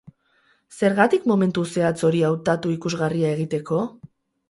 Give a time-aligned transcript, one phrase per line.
[0.77, 3.89] Zergatik momentu zehatz hori hautatu ikusgarria egiteko?